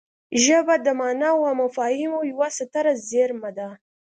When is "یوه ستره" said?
2.31-2.91